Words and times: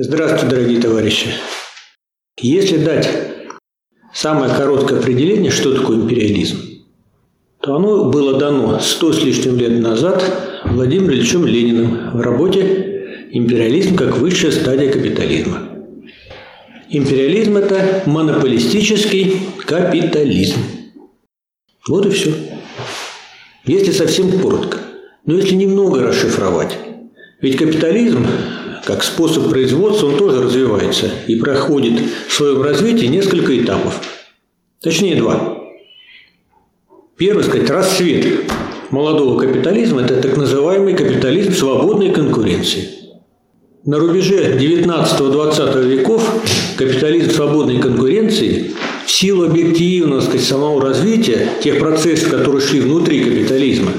Здравствуйте, 0.00 0.46
дорогие 0.46 0.80
товарищи. 0.80 1.26
Если 2.40 2.76
дать 2.76 3.10
самое 4.14 4.54
короткое 4.54 5.00
определение, 5.00 5.50
что 5.50 5.74
такое 5.74 5.96
империализм, 5.96 6.58
то 7.60 7.74
оно 7.74 8.08
было 8.08 8.38
дано 8.38 8.78
сто 8.78 9.12
с 9.12 9.20
лишним 9.24 9.58
лет 9.58 9.80
назад 9.80 10.22
Владимиром 10.66 11.14
Ильичем 11.14 11.44
Лениным 11.44 12.12
в 12.12 12.20
работе 12.20 13.26
«Империализм 13.32 13.96
как 13.96 14.18
высшая 14.18 14.52
стадия 14.52 14.88
капитализма». 14.88 15.68
Империализм– 16.88 17.56
это 17.56 18.04
монополистический 18.06 19.48
капитализм. 19.66 20.60
Вот 21.88 22.06
и 22.06 22.10
все. 22.10 22.32
Если 23.64 23.90
совсем 23.90 24.30
коротко. 24.40 24.78
Но 25.26 25.34
если 25.34 25.56
немного 25.56 26.04
расшифровать. 26.04 26.78
Ведь 27.40 27.56
капитализм 27.56 28.24
как 28.84 29.02
способ 29.02 29.50
производства, 29.50 30.06
он 30.06 30.16
тоже 30.16 30.42
развивается 30.42 31.10
и 31.26 31.36
проходит 31.36 32.00
в 32.28 32.32
своем 32.32 32.62
развитии 32.62 33.06
несколько 33.06 33.58
этапов. 33.58 34.00
Точнее, 34.80 35.16
два. 35.16 35.58
Первый, 37.16 37.44
сказать, 37.44 37.68
расцвет 37.68 38.50
молодого 38.90 39.40
капитализма– 39.40 40.02
это 40.02 40.20
так 40.20 40.36
называемый 40.36 40.94
капитализм 40.94 41.52
свободной 41.52 42.10
конкуренции. 42.12 42.88
На 43.84 43.98
рубеже 43.98 44.56
19-20 44.58 45.86
веков 45.88 46.22
капитализм 46.76 47.30
свободной 47.30 47.78
конкуренции 47.78 48.72
в 49.06 49.10
силу 49.10 49.46
объективного 49.46 50.20
сказать, 50.20 50.42
самого 50.42 50.80
развития 50.80 51.48
тех 51.62 51.78
процессов, 51.78 52.30
которые 52.30 52.60
шли 52.60 52.80
внутри 52.80 53.24
капитализма, 53.24 53.92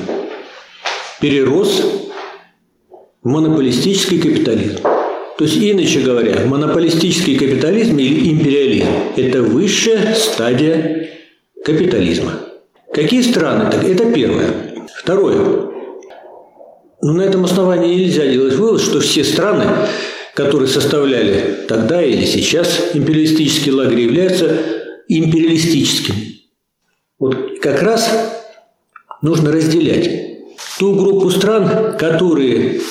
перерос 1.20 2.09
монополистический 3.29 4.19
капитализм. 4.19 4.79
То 5.38 5.45
есть, 5.45 5.57
иначе 5.57 6.01
говоря, 6.01 6.45
монополистический 6.45 7.38
капитализм 7.38 7.97
или 7.97 8.31
империализм– 8.31 8.88
это 9.16 9.41
высшая 9.44 10.16
стадия 10.16 11.09
капитализма. 11.63 12.33
Какие 12.91 13.21
страны? 13.21 13.69
Так 13.71 13.86
это 13.86 14.11
первое. 14.11 14.47
Второе. 14.97 15.69
Но 17.02 17.13
на 17.13 17.21
этом 17.21 17.45
основании 17.45 17.95
нельзя 17.95 18.25
делать 18.25 18.55
вывод, 18.55 18.81
что 18.81 18.99
все 18.99 19.23
страны, 19.23 19.64
которые 20.33 20.67
составляли 20.67 21.66
тогда 21.67 22.02
или 22.02 22.25
сейчас 22.25 22.89
империалистический 22.93 23.71
лагерь, 23.71 24.02
являются 24.02 24.58
империалистическими. 25.08 26.41
Вот 27.19 27.59
как 27.61 27.81
раз 27.83 28.09
нужно 29.21 29.52
разделять 29.52 30.09
ту 30.80 30.95
группу 30.95 31.30
стран, 31.30 31.95
которые 31.97 32.81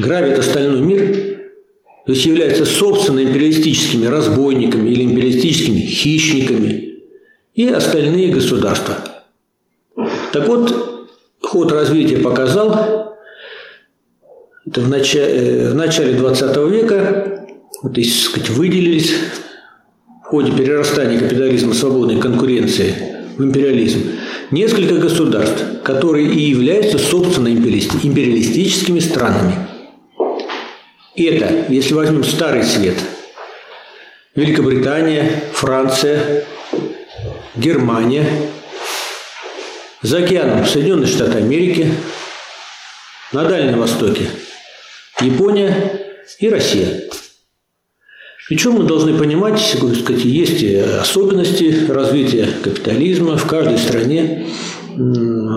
грабят 0.00 0.38
остальной 0.38 0.80
мир, 0.80 1.30
то 2.06 2.12
есть 2.12 2.24
являются 2.26 2.64
собственно 2.64 3.20
империалистическими 3.20 4.06
разбойниками 4.06 4.90
или 4.90 5.04
империалистическими 5.04 5.80
хищниками 5.80 6.98
и 7.54 7.68
остальные 7.68 8.32
государства. 8.32 8.96
Так 10.32 10.48
вот, 10.48 11.08
ход 11.40 11.72
развития 11.72 12.18
показал, 12.18 13.16
это 14.66 14.80
в 14.80 14.88
начале, 14.88 15.32
э, 15.32 15.70
в 15.70 15.74
начале 15.74 16.14
20 16.14 16.68
века, 16.68 17.46
вот, 17.82 17.94
так 17.94 18.04
сказать, 18.04 18.50
выделились 18.50 19.12
в 20.24 20.26
ходе 20.26 20.52
перерастания 20.52 21.18
капитализма 21.18 21.74
свободной 21.74 22.20
конкуренции 22.20 22.94
в 23.36 23.44
империализм 23.44 24.00
несколько 24.50 24.94
государств, 24.94 25.64
которые 25.82 26.32
и 26.32 26.40
являются 26.40 26.98
собственно 26.98 27.48
империалистическими 27.48 29.00
странами– 29.00 29.68
это, 31.24 31.66
если 31.68 31.94
возьмем 31.94 32.24
Старый 32.24 32.64
Свет, 32.64 32.96
Великобритания, 34.34 35.44
Франция, 35.52 36.44
Германия, 37.56 38.26
за 40.02 40.18
океаном 40.18 40.64
Соединенные 40.64 41.06
Штаты 41.06 41.38
Америки, 41.38 41.92
на 43.32 43.44
Дальнем 43.44 43.78
Востоке 43.78 44.28
Япония 45.20 45.92
и 46.38 46.48
Россия. 46.48 47.02
Причем 48.48 48.72
мы 48.72 48.84
должны 48.84 49.16
понимать, 49.16 49.60
сказать, 49.60 50.24
есть 50.24 50.64
особенности 51.00 51.86
развития 51.88 52.48
капитализма 52.62 53.36
в 53.36 53.46
каждой 53.46 53.78
стране. 53.78 54.46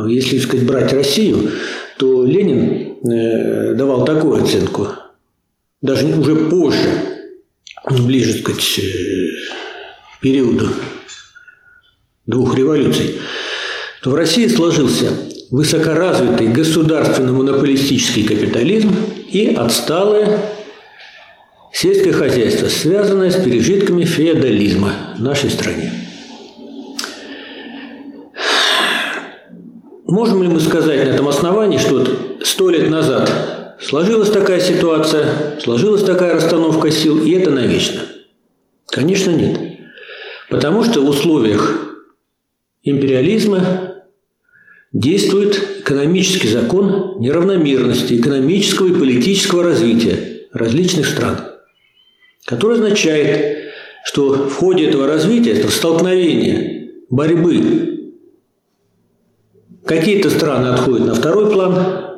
Если 0.07 0.37
сказать, 0.37 0.65
брать 0.67 0.93
Россию, 0.93 1.51
то 1.97 2.23
Ленин 2.23 2.97
э, 3.09 3.73
давал 3.73 4.05
такую 4.05 4.43
оценку– 4.43 4.89
даже 5.83 6.07
уже 6.07 6.35
позже, 6.49 6.89
ближе, 7.89 8.35
так 8.35 8.41
сказать, 8.41 8.79
э, 8.79 9.27
периоду 10.21 10.69
двух 12.25 12.57
революций, 12.57 13.19
то 14.01 14.11
в 14.11 14.15
России 14.15 14.47
сложился 14.47 15.11
высокоразвитый 15.51 16.47
государственно-монополистический 16.47 18.23
капитализм 18.23 18.95
и 19.29 19.53
отсталое 19.53 20.39
сельское 21.73 22.13
хозяйство, 22.13 22.69
связанное 22.69 23.29
с 23.29 23.35
пережитками 23.43 24.05
феодализма 24.05 25.15
в 25.17 25.21
нашей 25.21 25.49
стране. 25.49 25.91
Можем 30.05 30.43
ли 30.43 30.47
мы 30.47 30.61
сказать 30.61 31.05
на 31.05 31.09
этом 31.09 31.27
основании, 31.27 31.77
что 31.77 32.07
сто 32.43 32.69
лет 32.69 32.89
назад 32.89 33.52
Сложилась 33.83 34.29
такая 34.29 34.61
ситуация, 34.61 35.59
сложилась 35.59 36.03
такая 36.03 36.33
расстановка 36.35 36.89
сил, 36.89 37.21
и 37.21 37.31
это 37.31 37.51
навечно. 37.51 38.01
Конечно, 38.87 39.31
нет. 39.31 39.59
Потому 40.49 40.83
что 40.83 41.01
в 41.01 41.09
условиях 41.09 41.97
империализма 42.83 43.95
действует 44.93 45.79
экономический 45.79 46.47
закон 46.47 47.19
неравномерности 47.19 48.13
экономического 48.13 48.87
и 48.87 48.97
политического 48.97 49.63
развития 49.63 50.47
различных 50.53 51.07
стран, 51.07 51.39
который 52.45 52.77
означает, 52.77 53.73
что 54.05 54.47
в 54.47 54.53
ходе 54.53 54.87
этого 54.87 55.07
развития, 55.07 55.55
столкновения, 55.69 56.89
борьбы, 57.09 58.13
какие-то 59.85 60.29
страны 60.29 60.67
отходят 60.67 61.07
на 61.07 61.15
второй 61.15 61.51
план, 61.51 62.12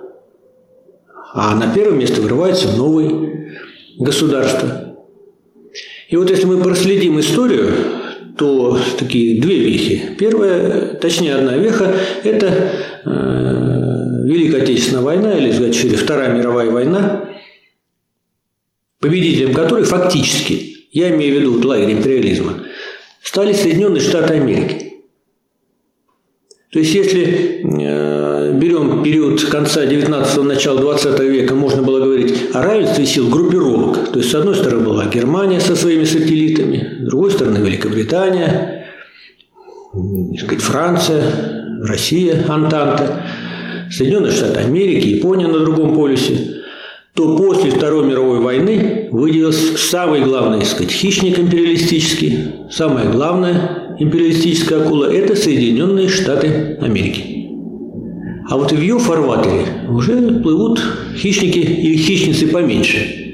а 1.38 1.54
на 1.54 1.68
первое 1.74 1.98
место 1.98 2.22
вырываются 2.22 2.70
новые 2.78 3.58
государства. 4.00 4.96
И 6.08 6.16
вот 6.16 6.30
если 6.30 6.46
мы 6.46 6.64
проследим 6.64 7.20
историю, 7.20 7.74
то 8.38 8.80
такие 8.98 9.42
две 9.42 9.60
вехи. 9.60 10.16
Первая, 10.18 10.94
точнее 10.94 11.36
одна 11.36 11.58
веха, 11.58 11.94
это 12.24 12.72
э, 13.04 14.24
Великая 14.26 14.62
Отечественная 14.62 15.04
война, 15.04 15.38
или 15.38 15.52
сказать, 15.52 16.00
Вторая 16.00 16.34
мировая 16.34 16.72
война, 16.72 17.30
победителем 19.02 19.54
которой 19.54 19.84
фактически, 19.84 20.88
я 20.94 21.14
имею 21.14 21.36
в 21.36 21.42
виду 21.42 21.68
лагерь 21.68 21.92
империализма, 21.92 22.64
стали 23.22 23.52
Соединенные 23.52 24.00
Штаты 24.00 24.36
Америки. 24.36 24.85
То 26.76 26.80
есть, 26.80 26.94
если 26.94 27.62
э, 27.64 28.52
берем 28.60 29.02
период 29.02 29.42
конца 29.46 29.86
19-го, 29.86 30.44
начала 30.44 30.82
20 30.82 31.18
века, 31.22 31.56
можно 31.56 31.82
было 31.82 32.04
говорить 32.04 32.34
о 32.54 32.62
равенстве 32.64 33.06
сил 33.06 33.30
группировок. 33.30 34.12
То 34.12 34.20
есть, 34.20 34.32
с 34.32 34.36
одной 34.36 34.56
стороны 34.56 34.84
была 34.84 35.06
Германия 35.06 35.62
со 35.62 35.74
своими 35.78 36.04
сателлитами, 36.04 36.98
с 37.00 37.06
другой 37.06 37.32
стороны 37.32 37.60
Великобритания, 37.60 38.88
сказать, 40.38 40.62
Франция, 40.62 41.24
Россия, 41.82 42.44
Антанта, 42.50 43.26
Соединенные 43.90 44.34
Штаты 44.34 44.60
Америки, 44.60 45.08
Япония 45.08 45.48
на 45.48 45.60
другом 45.60 45.96
полюсе, 45.96 46.56
то 47.14 47.38
после 47.38 47.72
Второй 47.72 48.06
мировой 48.06 48.42
войны 48.42 49.08
выделился 49.14 49.78
самый 49.78 50.26
главный, 50.26 50.60
так 50.60 50.68
сказать, 50.68 50.92
хищник 50.92 51.40
империалистический, 51.40 52.68
самое 52.70 53.08
главное 53.10 53.85
империалистическая 54.00 54.82
акула– 54.82 55.06
это 55.14 55.36
Соединенные 55.36 56.08
Штаты 56.08 56.78
Америки. 56.82 57.50
А 58.48 58.58
вот 58.58 58.72
в 58.72 58.80
ее 58.80 59.00
фарватере 59.00 59.66
уже 59.90 60.40
плывут 60.42 60.82
хищники 61.16 61.60
или 61.60 61.98
хищницы 61.98 62.48
поменьше. 62.48 63.26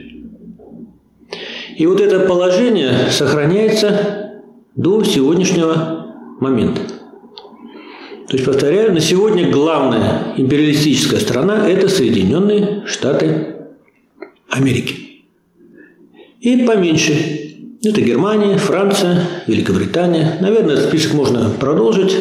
И 1.77 1.85
вот 1.85 1.99
это 1.99 2.21
положение 2.21 2.93
сохраняется 3.09 4.41
до 4.75 5.03
сегодняшнего 5.03 6.15
момента. 6.39 6.81
То 8.27 8.37
есть, 8.37 8.45
повторяю, 8.45 8.93
на 8.93 9.01
сегодня 9.01 9.51
главная 9.51 10.33
империалистическая 10.37 11.19
страна– 11.19 11.67
это 11.69 11.89
Соединенные 11.89 12.83
Штаты 12.85 13.55
Америки. 14.49 14.95
И 16.39 16.65
поменьше 16.65 17.50
это 17.83 18.01
Германия, 18.01 18.57
Франция, 18.57 19.27
Великобритания. 19.47 20.37
Наверное, 20.39 20.75
этот 20.75 20.89
список 20.89 21.13
можно 21.13 21.49
продолжить. 21.49 22.15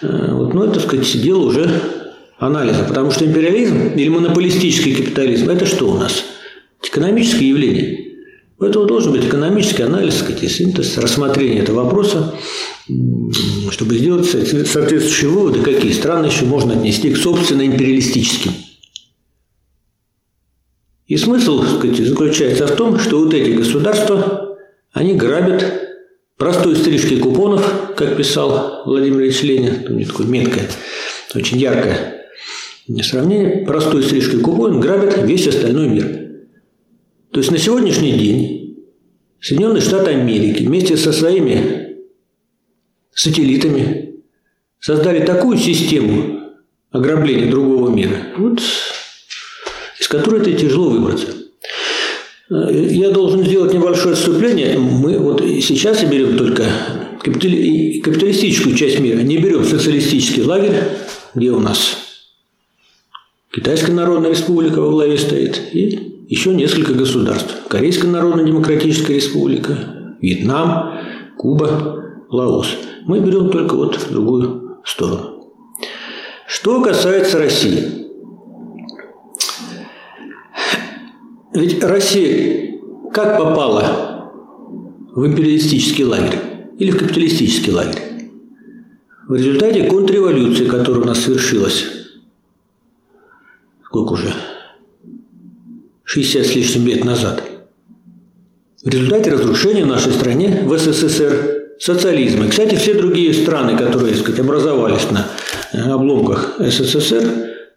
Э, 0.00 0.32
вот, 0.32 0.54
но 0.54 0.64
это, 0.64 0.74
так 0.74 0.84
сказать, 0.84 1.22
дело 1.22 1.46
уже 1.46 1.68
анализа. 2.38 2.84
Потому 2.84 3.10
что 3.10 3.24
империализм 3.24 3.88
или 3.94 4.08
монополистический 4.08 4.94
капитализм– 4.94 5.48
это 5.50 5.66
что 5.66 5.90
у 5.90 5.98
нас? 5.98 6.24
Экономическое 6.82 7.46
явление. 7.46 7.98
Поэтому 8.58 8.84
должен 8.86 9.10
быть 9.10 9.24
экономический 9.24 9.82
анализ, 9.82 10.18
сказать, 10.18 10.44
и 10.44 10.48
синтез, 10.48 10.96
рассмотрение 10.96 11.62
этого 11.62 11.82
вопроса, 11.82 12.32
чтобы 13.70 13.98
сделать 13.98 14.26
соответствующие 14.26 15.30
выводы, 15.30 15.62
какие 15.62 15.90
страны 15.90 16.26
еще 16.26 16.44
можно 16.44 16.74
отнести 16.74 17.10
к 17.10 17.16
собственно 17.16 17.66
империалистическим. 17.66 18.52
И 21.08 21.16
смысл 21.16 21.64
сказать, 21.64 22.06
заключается 22.06 22.68
в 22.68 22.76
том, 22.76 23.00
что 23.00 23.18
вот 23.18 23.34
эти 23.34 23.50
государства, 23.50 24.51
они 24.92 25.14
грабят 25.14 25.64
простой 26.36 26.76
стрижкой 26.76 27.18
купонов, 27.18 27.94
как 27.96 28.16
писал 28.16 28.82
Владимир 28.84 29.20
Ильич 29.20 29.42
Ленин, 29.42 29.86
у 29.88 29.92
него 29.92 30.10
такое 30.10 30.26
меткое, 30.26 30.68
очень 31.34 31.58
яркое 31.58 32.22
сравнение, 33.00 33.64
простой 33.64 34.02
стрижкой 34.02 34.40
купон 34.40 34.80
грабят 34.80 35.22
весь 35.22 35.46
остальной 35.46 35.88
мир. 35.88 36.04
То 37.30 37.40
есть 37.40 37.50
на 37.50 37.58
сегодняшний 37.58 38.12
день 38.12 38.84
Соединенные 39.40 39.80
Штаты 39.80 40.10
Америки 40.10 40.64
вместе 40.64 40.96
со 40.96 41.12
своими 41.12 41.96
сателлитами 43.14 44.22
создали 44.78 45.24
такую 45.24 45.56
систему 45.58 46.40
ограбления 46.90 47.50
другого 47.50 47.88
мира, 47.90 48.16
вот, 48.36 48.60
из 49.98 50.08
которой 50.08 50.42
это 50.42 50.52
тяжело 50.52 50.90
выбраться. 50.90 51.41
Я 52.48 53.10
должен 53.10 53.44
сделать 53.44 53.72
небольшое 53.72 54.14
отступление. 54.14 54.78
Мы 54.78 55.18
вот 55.18 55.40
сейчас 55.40 56.02
берем 56.04 56.36
только 56.36 56.64
капиталистическую 57.22 58.74
часть 58.76 58.98
мира, 58.98 59.20
не 59.20 59.38
берем 59.38 59.64
социалистический 59.64 60.42
лагерь, 60.42 60.82
где 61.34 61.50
у 61.50 61.60
нас 61.60 61.98
Китайская 63.52 63.92
Народная 63.92 64.30
Республика 64.30 64.80
во 64.80 64.90
главе 64.90 65.18
стоит, 65.18 65.60
и 65.72 66.24
еще 66.28 66.54
несколько 66.54 66.94
государств. 66.94 67.54
Корейская 67.68 68.08
Народно-Демократическая 68.08 69.14
Республика, 69.14 70.16
Вьетнам, 70.22 70.98
Куба, 71.36 72.24
Лаос. 72.30 72.68
Мы 73.04 73.20
берем 73.20 73.50
только 73.50 73.74
вот 73.74 73.98
другую 74.10 74.78
сторону. 74.84 75.52
Что 76.46 76.82
касается 76.82 77.38
России. 77.38 78.01
Ведь 81.54 81.82
Россия 81.84 82.80
как 83.12 83.38
попала 83.38 84.32
в 85.14 85.26
империалистический 85.26 86.04
лагерь 86.04 86.38
или 86.78 86.90
в 86.90 86.98
капиталистический 86.98 87.72
лагерь? 87.72 88.30
В 89.28 89.34
результате 89.34 89.84
контрреволюции, 89.84 90.66
которая 90.66 91.02
у 91.02 91.06
нас 91.06 91.20
совершилась 91.20 91.84
сколько 93.92 94.14
уже, 94.14 94.32
60 96.04 96.46
с 96.46 96.54
лишним 96.54 96.86
лет 96.86 97.04
назад. 97.04 97.42
В 98.82 98.88
результате 98.88 99.30
разрушения 99.30 99.84
в 99.84 99.88
нашей 99.88 100.12
стране 100.12 100.62
в 100.64 100.78
СССР 100.78 101.74
социализма. 101.78 102.48
Кстати, 102.48 102.74
все 102.76 102.94
другие 102.94 103.34
страны, 103.34 103.76
которые, 103.76 104.14
так 104.14 104.22
сказать, 104.22 104.40
образовались 104.40 105.10
на 105.10 105.28
э, 105.74 105.90
обломках 105.90 106.56
СССР, 106.58 107.22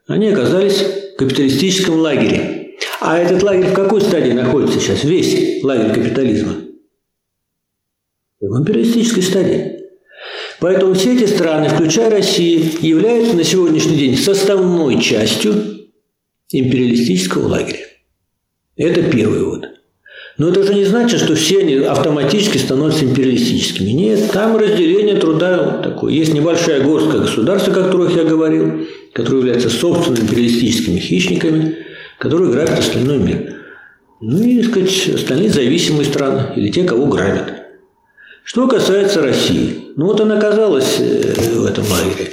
они 0.07 0.29
оказались 0.29 0.85
в 1.13 1.17
капиталистическом 1.17 1.99
лагере. 1.99 2.54
А 3.01 3.17
этот 3.17 3.43
лагерь 3.43 3.69
в 3.69 3.73
какой 3.73 4.01
стадии 4.01 4.31
находится 4.31 4.79
сейчас? 4.79 5.03
Весь 5.03 5.63
лагерь 5.63 5.93
капитализма. 5.93 6.55
В 8.39 8.59
империалистической 8.59 9.23
стадии. 9.23 9.79
Поэтому 10.59 10.93
все 10.93 11.15
эти 11.15 11.25
страны, 11.25 11.69
включая 11.69 12.09
Россию, 12.09 12.63
являются 12.79 13.35
на 13.35 13.43
сегодняшний 13.43 13.97
день 13.97 14.17
составной 14.17 15.01
частью 15.01 15.53
империалистического 16.51 17.47
лагеря. 17.47 17.85
Это 18.77 19.03
первый 19.03 19.39
вывод. 19.39 19.69
Но 20.37 20.49
это 20.49 20.63
же 20.63 20.73
не 20.73 20.83
значит, 20.83 21.21
что 21.21 21.35
все 21.35 21.59
они 21.59 21.75
автоматически 21.75 22.57
становятся 22.57 23.05
империалистическими. 23.05 23.91
Нет, 23.91 24.31
там 24.31 24.57
разделение 24.57 25.15
труда 25.15 25.81
такое. 25.81 26.13
Есть 26.13 26.33
небольшая 26.33 26.81
горстка 26.81 27.19
государств, 27.19 27.69
о 27.69 27.71
которых 27.71 28.15
я 28.15 28.23
говорил, 28.25 28.85
которые 29.13 29.39
являются 29.39 29.69
собственными 29.69 30.23
империалистическими 30.23 30.99
хищниками, 30.99 31.84
которые 32.25 32.51
грабят 32.51 32.79
остальной 32.79 33.19
мир. 33.19 33.53
Ну 34.19 34.41
и, 34.41 34.63
так 34.63 34.71
сказать, 34.71 35.09
остальные 35.09 35.49
зависимые 35.51 36.05
страны 36.05 36.53
или 36.55 36.71
те, 36.71 36.83
кого 36.83 37.05
грабят. 37.05 37.53
Что 38.43 38.67
касается 38.67 39.21
России. 39.21 39.93
Ну 39.95 40.05
вот 40.05 40.19
она 40.21 40.37
оказалась 40.37 40.95
э, 40.99 41.33
в 41.53 41.65
этом 41.65 41.85
лагере. 41.87 42.31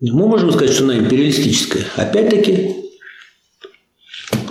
Мы 0.00 0.28
можем 0.28 0.52
сказать, 0.52 0.74
что 0.74 0.84
она 0.84 0.98
империалистическая. 0.98 1.84
Опять-таки, 1.96 2.74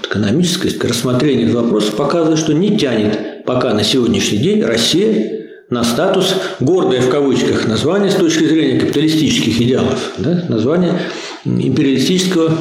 экономическое 0.03 0.87
рассмотрение 0.87 1.47
вопроса 1.53 1.91
показывает, 1.91 2.39
что 2.39 2.53
не 2.53 2.75
тянет 2.75 3.45
пока 3.45 3.71
на 3.75 3.83
сегодняшний 3.83 4.39
день 4.39 4.63
Россия 4.63 5.47
на 5.69 5.83
статус, 5.83 6.35
гордое 6.59 7.01
в 7.01 7.09
кавычках 7.09 7.67
название 7.67 8.09
с 8.09 8.15
точки 8.15 8.45
зрения 8.45 8.79
капиталистических 8.79 9.61
идеалов, 9.61 10.13
да, 10.17 10.45
название 10.49 10.99
империалистического, 11.43 12.57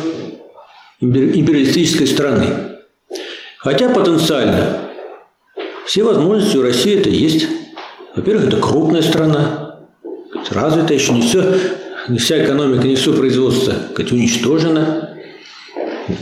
империалистической 1.05 2.07
страны. 2.07 2.47
Хотя 3.59 3.89
потенциально 3.89 4.91
все 5.87 6.03
возможности 6.03 6.57
у 6.57 6.63
России 6.63 6.99
это 6.99 7.11
есть. 7.11 7.47
Во-первых, 8.17 8.49
это 8.49 8.57
крупная 8.59 9.03
страна, 9.03 9.81
развитая 10.51 10.99
еще 10.99 11.13
не 11.13 11.23
все, 11.23 11.43
не 12.09 12.19
вся 12.19 12.45
экономика, 12.45 12.87
не 12.87 12.95
все 12.95 13.13
производство 13.13 13.75
сказать, 13.93 14.13
уничтожено. 14.13 15.17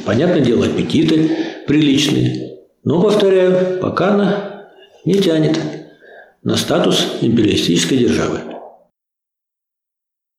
Понятное 0.04 0.40
дело, 0.40 0.66
аппетиты 0.66 1.30
приличные. 1.66 2.58
Но, 2.84 3.02
повторяю, 3.02 3.78
пока 3.80 4.14
она 4.14 4.68
не 5.04 5.14
тянет 5.14 5.58
на 6.42 6.56
статус 6.56 7.18
империалистической 7.20 7.98
державы. 7.98 8.40